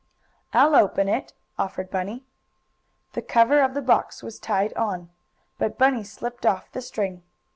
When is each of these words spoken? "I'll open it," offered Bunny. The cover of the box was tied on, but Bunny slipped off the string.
"I'll 0.51 0.75
open 0.75 1.07
it," 1.07 1.33
offered 1.59 1.91
Bunny. 1.91 2.25
The 3.13 3.21
cover 3.21 3.61
of 3.61 3.75
the 3.75 3.83
box 3.83 4.23
was 4.23 4.39
tied 4.39 4.73
on, 4.73 5.11
but 5.59 5.77
Bunny 5.77 6.03
slipped 6.03 6.43
off 6.43 6.71
the 6.71 6.81
string. 6.81 7.21